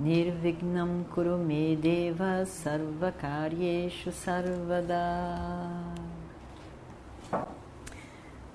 [0.00, 4.96] Nirvignam Kurume Deva Sarvakaryeshu Sarvada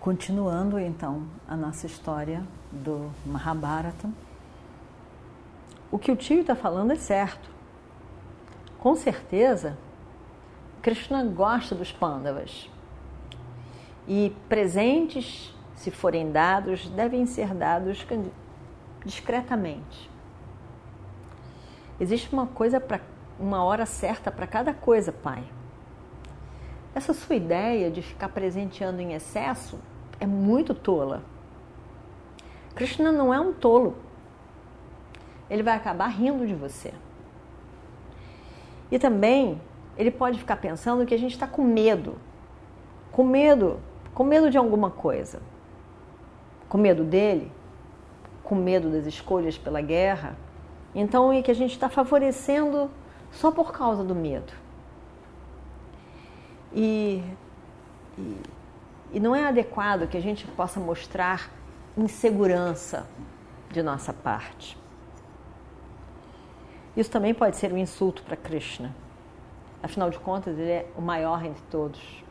[0.00, 4.08] Continuando então a nossa história do Mahabharata,
[5.90, 7.50] o que o tio está falando é certo.
[8.78, 9.76] Com certeza,
[10.80, 12.70] Krishna gosta dos Pandavas.
[14.08, 18.02] E presentes, se forem dados, devem ser dados
[19.04, 20.13] discretamente.
[22.00, 23.00] Existe uma coisa para
[23.38, 25.44] uma hora certa para cada coisa, pai.
[26.94, 29.78] Essa sua ideia de ficar presenteando em excesso
[30.20, 31.22] é muito tola.
[32.74, 33.96] Krishna não é um tolo.
[35.50, 36.92] Ele vai acabar rindo de você.
[38.90, 39.60] E também
[39.96, 42.16] ele pode ficar pensando que a gente está com medo.
[43.12, 43.80] Com medo,
[44.12, 45.40] com medo de alguma coisa.
[46.68, 47.50] Com medo dele,
[48.42, 50.36] com medo das escolhas pela guerra,
[50.94, 52.90] então, e que a gente está favorecendo
[53.32, 54.52] só por causa do medo.
[56.72, 57.22] E,
[58.16, 58.36] e,
[59.14, 61.50] e não é adequado que a gente possa mostrar
[61.96, 63.06] insegurança
[63.70, 64.78] de nossa parte.
[66.96, 68.94] Isso também pode ser um insulto para Krishna.
[69.82, 72.24] Afinal de contas, ele é o maior entre todos.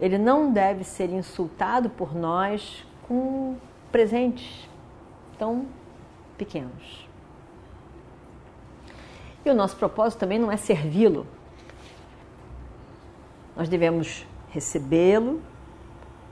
[0.00, 3.56] Ele não deve ser insultado por nós com
[3.92, 4.66] presentes
[5.38, 5.66] tão
[6.40, 7.06] pequenos.
[9.44, 11.26] E o nosso propósito também não é servi-lo.
[13.54, 15.42] Nós devemos recebê-lo,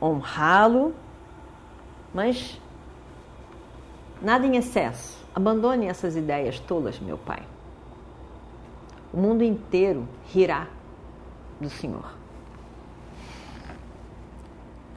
[0.00, 0.94] honrá-lo,
[2.14, 2.58] mas
[4.22, 5.22] nada em excesso.
[5.34, 7.42] Abandone essas ideias tolas, meu pai.
[9.12, 10.66] O mundo inteiro rirá
[11.60, 12.16] do Senhor.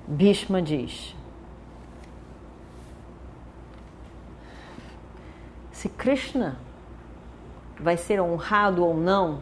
[0.08, 1.14] Bhishma diz:
[5.82, 6.60] se Krishna
[7.80, 9.42] vai ser honrado ou não,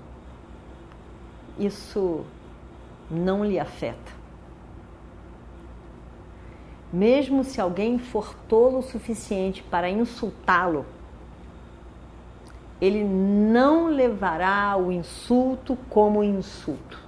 [1.58, 2.24] isso
[3.12, 4.14] não lhe afeta.
[6.94, 10.86] Mesmo se alguém for tolo o suficiente para insultá-lo,
[12.80, 17.02] ele não levará o insulto como insulto.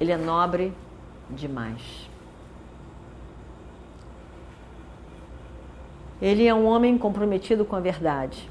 [0.00, 0.72] Ele é nobre
[1.28, 2.08] demais.
[6.20, 8.50] Ele é um homem comprometido com a verdade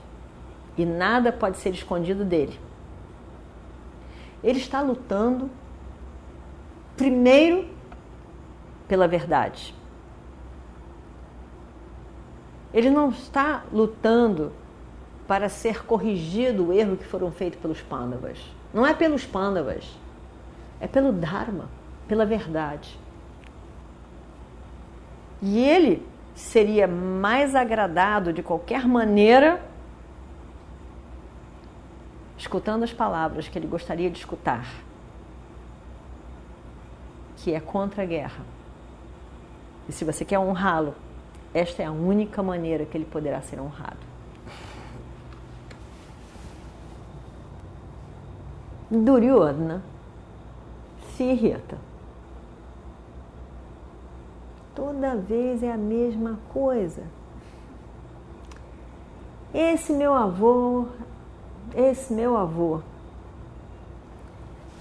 [0.78, 2.57] e nada pode ser escondido dele.
[4.44, 5.50] Ele está lutando
[6.95, 7.67] primeiro
[8.88, 9.75] pela verdade.
[12.73, 14.53] Ele não está lutando
[15.27, 18.39] para ser corrigido o erro que foram feitos pelos pândavas.
[18.73, 19.97] Não é pelos pândavas,
[20.79, 21.69] é pelo Dharma,
[22.07, 22.97] pela verdade.
[25.41, 26.06] E ele
[26.37, 29.59] seria mais agradado de qualquer maneira
[32.37, 34.67] escutando as palavras que ele gostaria de escutar,
[37.37, 38.45] que é contra a guerra.
[39.89, 40.93] E se você quer honrá-lo,
[41.55, 43.97] esta é a única maneira que ele poderá ser honrado.
[48.91, 49.81] Duryodhana
[51.15, 51.86] se irrita.
[54.77, 57.01] Toda vez é a mesma coisa.
[59.51, 60.85] Esse meu avô,
[61.75, 62.81] esse meu avô,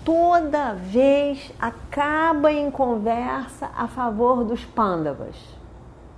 [0.04, 5.34] toda vez acaba em conversa a favor dos pândavas.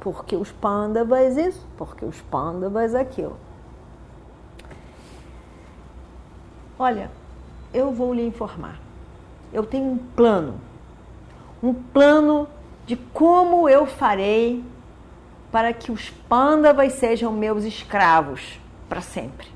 [0.01, 3.37] Porque os pândavas isso, porque os pândavas aquilo.
[6.77, 7.13] Olha,
[7.73, 8.81] eu vou lhe informar.
[9.53, 10.55] Eu tenho um plano.
[11.63, 12.49] Um plano
[12.89, 14.65] de como eu farei
[15.53, 18.59] para que os pândavas sejam meus escravos
[18.89, 19.47] para sempre.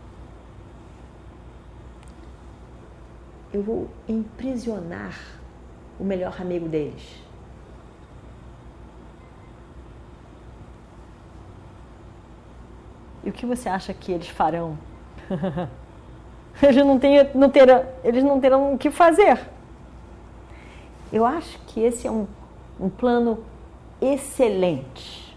[3.50, 5.18] Eu vou imprisionar
[5.98, 7.22] o melhor amigo deles.
[13.24, 14.76] E o que você acha que eles farão?
[16.62, 19.40] eles não, têm, não terão, eles não terão o que fazer.
[21.10, 22.26] Eu acho que esse é um
[22.82, 23.38] um plano
[24.00, 25.36] excelente.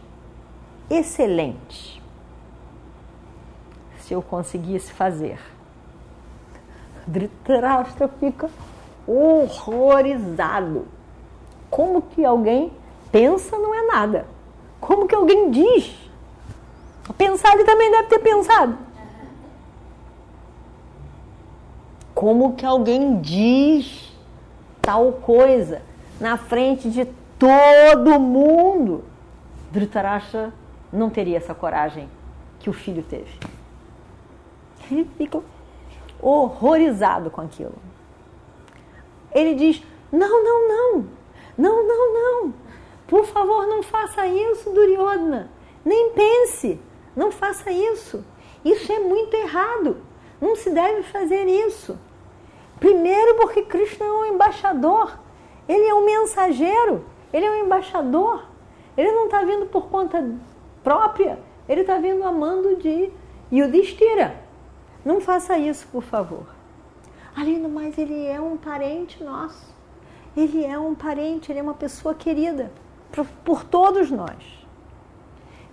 [0.89, 2.01] Excelente.
[3.99, 5.39] se eu conseguisse fazer.
[7.07, 8.49] Dhritarashtra fica
[9.07, 10.87] horrorizado.
[11.71, 12.71] Como que alguém
[13.11, 14.27] pensa não é nada?
[14.79, 15.95] Como que alguém diz?
[17.17, 18.77] Pensar ele também deve ter pensado.
[22.13, 24.13] Como que alguém diz
[24.81, 25.81] tal coisa
[26.19, 29.03] na frente de todo mundo?
[29.71, 30.53] Dhritarashtra
[30.91, 32.09] não teria essa coragem
[32.59, 33.39] que o filho teve.
[34.89, 35.41] Ele fica
[36.21, 37.75] horrorizado com aquilo.
[39.31, 41.07] Ele diz: Não, não, não,
[41.57, 42.53] não, não, não,
[43.07, 45.51] por favor, não faça isso, Duryodhana.
[45.83, 46.79] Nem pense,
[47.15, 48.23] não faça isso.
[48.63, 49.97] Isso é muito errado.
[50.41, 51.97] Não se deve fazer isso.
[52.79, 55.17] Primeiro, porque Krishna é um embaixador,
[55.67, 57.05] ele é um mensageiro,
[57.35, 58.45] ele é um embaixador.
[58.95, 60.25] Ele não está vindo por conta
[60.81, 61.37] própria,
[61.67, 63.11] ele está vindo a mando de
[63.51, 64.41] Yudhishthira.
[65.03, 66.45] Não faça isso, por favor.
[67.35, 69.75] Alino, mas ele é um parente nosso.
[70.37, 72.71] Ele é um parente, ele é uma pessoa querida
[73.11, 74.65] por, por todos nós.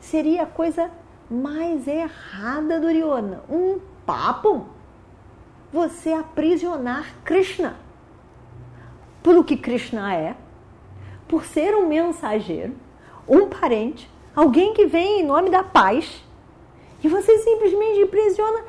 [0.01, 0.91] Seria a coisa
[1.31, 3.45] mais errada, Duryodhana.
[3.49, 4.67] Um papo.
[5.73, 7.77] Você aprisionar Krishna.
[9.23, 10.35] Pelo que Krishna é,
[11.33, 12.77] por ser um mensageiro,
[13.27, 14.07] um parente,
[14.37, 16.23] alguém que vem em nome da paz,
[17.03, 18.63] e você simplesmente aprisiona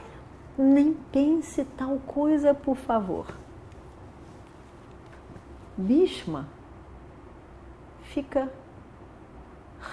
[0.57, 3.27] nem pense tal coisa, por favor.
[5.75, 6.47] Bhishma
[8.03, 8.49] fica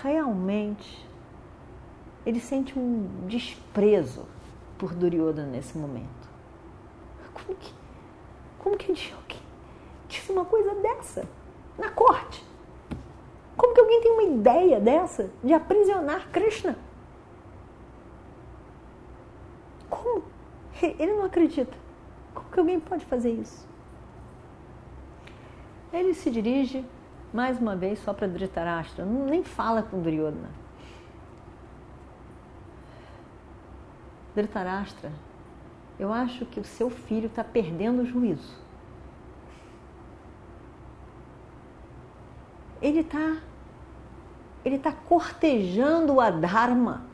[0.00, 1.05] realmente.
[2.25, 4.28] Ele sente um desprezo
[4.78, 6.31] por Duryodhana nesse momento.
[7.34, 7.75] Como que,
[8.61, 8.93] como que
[10.06, 11.28] disse uma coisa dessa
[11.76, 12.49] na corte?
[13.61, 16.79] Como que alguém tem uma ideia dessa de aprisionar Krishna?
[19.91, 20.25] Como?
[20.81, 21.77] Ele não acredita.
[22.33, 23.69] Como que alguém pode fazer isso?
[25.93, 26.83] Ele se dirige
[27.35, 30.49] mais uma vez só para Dhritarashtra, nem fala com Duryodhana.
[34.35, 35.12] Dhritarashtra,
[35.99, 38.59] eu acho que o seu filho está perdendo o juízo.
[42.81, 43.50] Ele está
[44.65, 47.05] ele está cortejando a Dharma.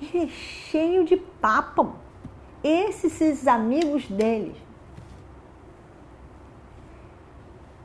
[0.00, 1.94] Ele é cheio de papo.
[2.62, 4.54] Esses, esses amigos dele.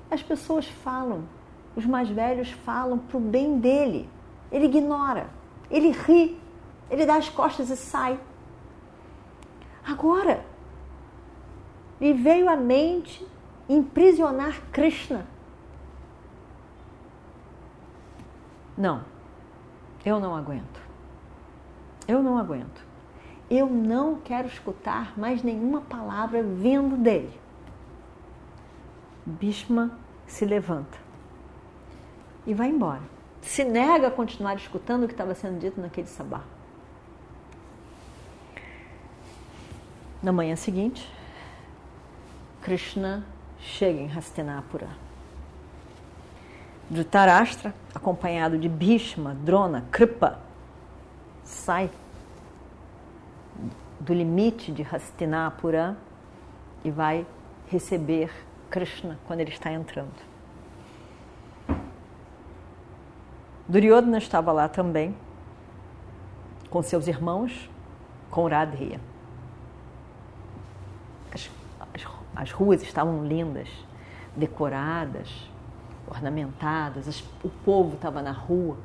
[0.09, 1.23] As pessoas falam,
[1.75, 4.09] os mais velhos falam para o bem dele.
[4.51, 5.29] Ele ignora,
[5.69, 6.39] ele ri,
[6.89, 8.19] ele dá as costas e sai.
[9.83, 10.45] Agora,
[11.99, 13.25] lhe veio à mente
[13.67, 15.32] imprisionar Krishna.
[18.77, 19.03] Não,
[20.05, 20.81] eu não aguento.
[22.07, 22.83] Eu não aguento.
[23.49, 27.39] Eu não quero escutar mais nenhuma palavra vindo dele.
[29.25, 29.91] Bhishma
[30.27, 30.97] se levanta
[32.45, 33.01] e vai embora.
[33.41, 36.41] Se nega a continuar escutando o que estava sendo dito naquele sabá.
[40.21, 41.09] Na manhã seguinte,
[42.61, 43.25] Krishna
[43.59, 44.87] chega em Hastinapura.
[46.89, 50.39] Dhritarashtra, acompanhado de Bhishma, Drona, Kripa,
[51.43, 51.89] sai
[53.99, 55.97] do limite de Hastinapura
[56.83, 57.25] e vai
[57.67, 58.29] receber
[58.69, 60.33] Krishna quando ele está entrando.
[63.67, 65.15] Duryodhana estava lá também,
[66.69, 67.69] com seus irmãos,
[68.29, 68.99] com Radheya.
[71.33, 71.49] As,
[71.93, 73.69] as, as ruas estavam lindas,
[74.35, 75.29] decoradas,
[76.07, 78.77] ornamentadas, as, o povo estava na rua,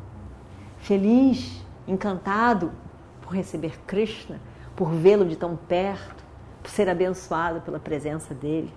[0.78, 2.72] feliz encantado
[3.22, 4.40] por receber Krishna,
[4.76, 6.24] por vê-lo de tão perto,
[6.62, 8.72] por ser abençoado pela presença dele.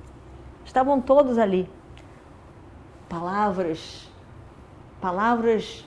[0.66, 1.70] Estavam todos ali.
[3.10, 4.10] Palavras,
[5.02, 5.86] palavras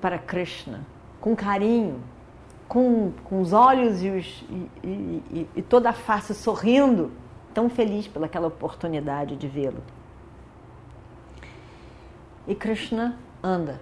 [0.00, 0.80] para Krishna,
[1.20, 2.00] com carinho,
[2.66, 7.12] com, com os olhos e, os, e, e, e toda a face sorrindo,
[7.52, 9.82] tão feliz pelaquela oportunidade de vê-lo.
[12.46, 13.80] E Krishna anda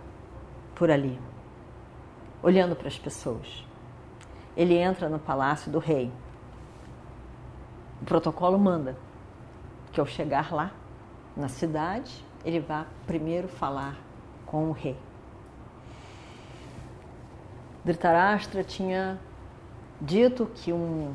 [0.74, 1.18] por ali
[2.42, 3.64] olhando para as pessoas.
[4.56, 6.10] Ele entra no palácio do rei.
[8.02, 8.96] O protocolo manda
[9.92, 10.72] que ao chegar lá,
[11.36, 13.96] na cidade, ele vá primeiro falar
[14.46, 14.96] com o rei.
[17.84, 19.18] Dhritarashtra tinha
[20.00, 21.14] dito que um,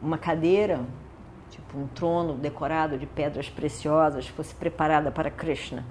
[0.00, 0.84] uma cadeira,
[1.50, 5.84] tipo um trono decorado de pedras preciosas, fosse preparada para Krishna.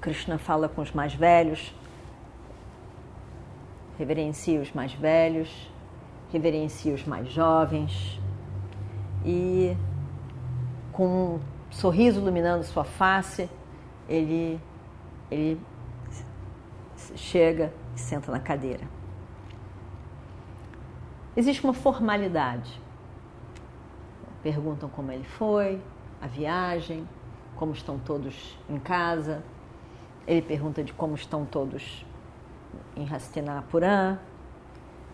[0.00, 1.74] Krishna fala com os mais velhos,
[3.98, 5.70] reverencie os mais velhos,
[6.32, 8.18] reverencie os mais jovens
[9.24, 9.76] e
[10.92, 11.40] com um
[11.70, 13.48] sorriso iluminando sua face,
[14.08, 14.60] ele,
[15.30, 15.60] ele
[17.14, 18.86] chega e senta na cadeira.
[21.36, 22.80] Existe uma formalidade.
[24.42, 25.80] Perguntam como ele foi,
[26.20, 27.06] a viagem,
[27.56, 29.42] como estão todos em casa.
[30.26, 32.04] Ele pergunta de como estão todos
[32.96, 34.18] em Hastinapurã.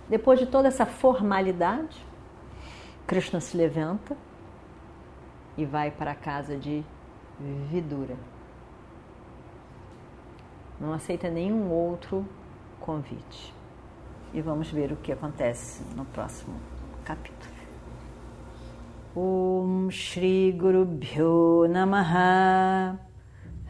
[0.08, 2.04] Depois de toda essa formalidade,
[3.06, 4.16] Krishna se levanta
[5.56, 6.84] e vai para a casa de
[7.70, 8.16] Vidura.
[10.80, 12.26] Não aceita nenhum outro
[12.80, 13.54] convite.
[14.32, 16.54] E vamos ver o que acontece no próximo
[17.04, 17.54] capítulo.
[19.14, 23.05] Om Shri Guru Bhyo Namaha